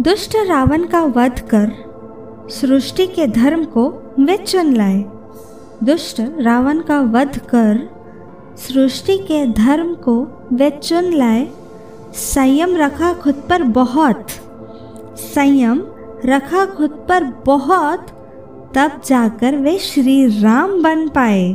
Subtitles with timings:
[0.00, 1.72] दुष्ट रावण का वध कर
[2.50, 5.04] सृष्टि के धर्म को वे चुन लाए।
[5.84, 7.90] दुष्ट रावण का वध कर
[8.56, 11.48] सृष्टि के धर्म को वे चुन लाए।
[12.12, 14.26] संयम रखा खुद पर बहुत।
[15.16, 15.84] संयम
[16.24, 18.06] रखा खुद पर बहुत,
[18.74, 21.52] तब जाकर वे श्री राम बन पाए।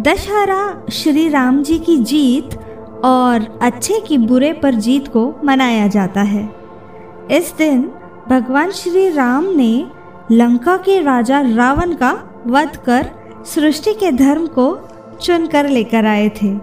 [0.00, 2.65] दशहरा श्री राम जी की जीत
[3.04, 6.48] और अच्छे की बुरे पर जीत को मनाया जाता है।
[7.30, 7.82] इस दिन
[8.28, 9.86] भगवान श्री राम ने
[10.32, 12.12] लंका के राजा रावण का
[12.46, 13.10] वध कर
[13.46, 14.78] सृष्टि के धर्म को
[15.22, 16.56] चुनकर लेकर आए थे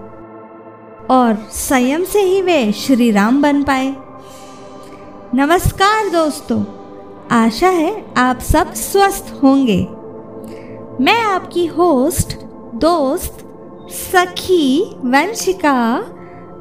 [1.09, 3.95] और संयम से ही वे श्री राम बन पाए।
[5.35, 6.63] नमस्कार दोस्तों,
[7.31, 9.81] आशा है आप सब स्वस्थ होंगे।
[11.03, 12.37] मैं आपकी होस्ट,
[12.75, 13.37] दोस्त,
[13.91, 15.73] सखी, वंशिका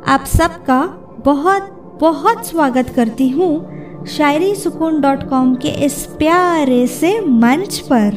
[0.06, 0.80] आप सबका
[1.24, 1.69] बहुत
[2.01, 8.15] बहुत स्वागत करती हूँ शायरी सुकून डॉट कॉम के इस प्यारे से मंच पर।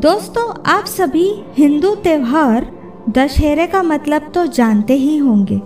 [0.00, 1.28] दोस्तों, आप सभी
[1.58, 2.66] हिंदू त्यौहार
[3.08, 5.60] दशहरे का मतलब तो जानते ही होंगे।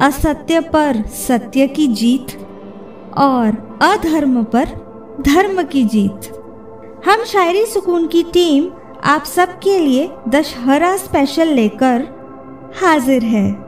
[0.00, 2.36] असत्य पर सत्य की जीत
[3.18, 4.68] और अधर्म पर
[5.20, 6.32] धर्म की जीत।
[7.06, 8.68] हम शायरी सुकून की टीम
[9.04, 12.08] आप सबके लिए दशहरा स्पेशल लेकर
[12.82, 13.65] हाजिर है।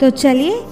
[0.00, 0.62] तो चलिए,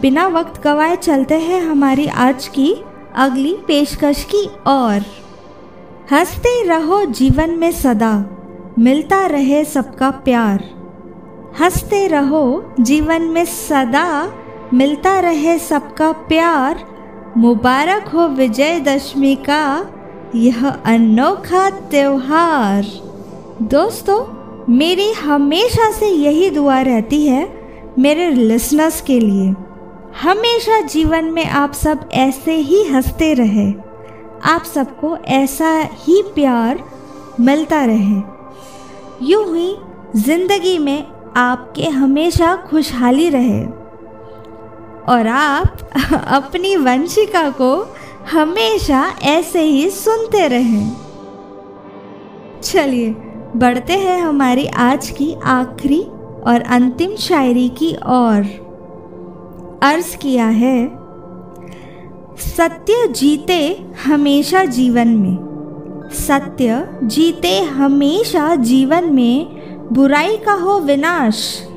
[0.00, 2.74] बिना वक्त गवाए चलते हैं हमारी आज की
[3.16, 5.02] अगली पेशकश की और
[6.12, 8.24] हँसते रहो जीवन में सदा,
[8.78, 10.64] मिलता रहे सबका प्यार।
[11.60, 14.32] हँसते रहो जीवन में सदा,
[14.74, 16.84] मिलता रहे सबका प्यार।
[17.36, 19.86] मुबारक हो विजयदशमी का
[20.34, 22.84] यह अनोखा त्योहार।
[23.62, 24.24] दोस्तों,
[24.74, 27.57] मेरी हमेशा से यही दुआ रहती है
[27.98, 29.54] मेरे लिसनर्स के लिए,
[30.22, 33.72] हमेशा जीवन में आप सब ऐसे ही हँसते रहे।
[34.44, 36.84] आप सबको ऐसा ही प्यार
[37.40, 38.22] मिलता रहे।
[39.22, 39.76] यूँ ही
[40.16, 41.06] ज़िंदगी में
[41.36, 43.64] आपके हमेशा खुशहाली रहे।
[45.08, 45.78] और आप
[46.28, 47.94] अपनी वंशिका को
[48.32, 50.92] हमेशा ऐसे ही सुनते रहें।
[52.62, 53.10] चलिए,
[53.56, 56.06] बढ़ते हैं हमारी आज की आखिरी
[56.46, 58.68] और अंतिम शायरी की ओर
[59.82, 60.88] अर्ज़ किया है,
[62.38, 65.48] सत्य जीते हमेशा जीवन में।
[66.12, 69.46] सत्य जीते हमेशा जीवन में,
[69.92, 71.68] बुराई का हो विनाश।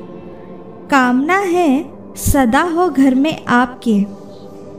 [0.90, 4.02] कामना है, सदा हो घर में आपके।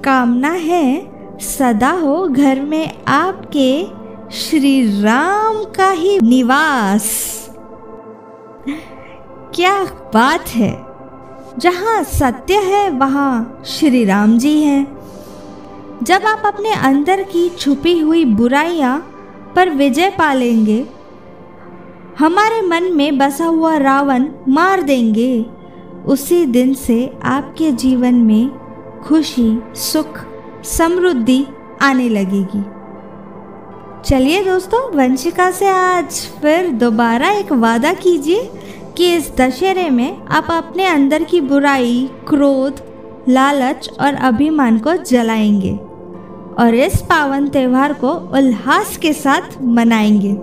[0.03, 7.03] कामना है, सदा हो घर में आपके। श्री राम का ही निवास।
[9.55, 9.83] क्या
[10.13, 10.85] बात है?
[11.59, 14.97] जहाँ सत्य है, वहाँ श्री राम जी हैं।
[16.03, 18.97] जब आप अपने अंदर की छुपी हुई बुराइयाँ
[19.55, 20.85] पर विजय पा लेंगे
[22.19, 25.45] हमारे मन में बसा हुआ रावण मार देंगे।
[26.05, 28.51] उसी दिन से आपके जीवन में
[29.03, 30.19] खुशी, सुख,
[30.63, 31.45] समृद्धि
[31.81, 32.63] आने लगेगी।
[34.05, 38.49] चलिए दोस्तों, वंशिका से आज फिर दोबारा एक वादा कीजिए
[38.97, 42.81] कि इस दशहरे में आप अपने अंदर की बुराई, क्रोध,
[43.29, 45.71] लालच और अभिमान को जलाएँगे
[46.63, 50.33] और इस पावन त्यौहार को उल्लास के साथ मनाएँगे।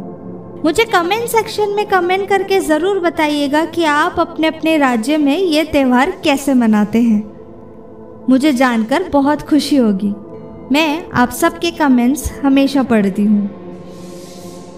[0.65, 5.65] मुझे कमेंट सेक्शन में कमेंट करके ज़रूर बताइएगा कि आप अपने अपने राज्य में ये
[5.65, 7.23] त्यौहार कैसे मनाते हैं।
[8.29, 10.15] मुझे जानकर बहुत खुशी होगी।
[10.73, 13.60] मैं आप सबके कमेंट्स हमेशा पढ़ती हूँ।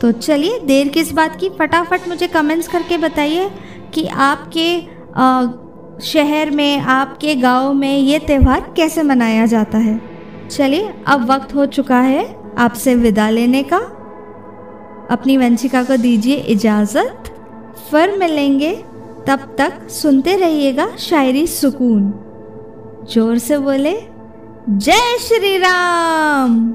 [0.02, 1.48] तो चलिए देर किस बात की?
[1.48, 3.50] फटाफट मुझे कमेंट्स करके बताइए
[3.94, 4.82] कि आपके
[5.16, 5.46] आ,
[6.02, 10.00] शहर में आपके गाँव में ये त्यौहार कैसे मनाया जाता है।
[10.50, 12.24] चलिए अब वक्त हो चुका है
[12.58, 13.78] आपसे विदा लेने का।
[15.10, 17.34] अपनी वंशिका को दीजिए इजाज़त।
[17.90, 18.74] फिर मिलेंगे।
[19.26, 22.12] तब तक सुनते रहिएगा शायरी सुकून।
[23.12, 23.94] ज़ोर से बोले
[24.68, 26.74] जय श्री राम!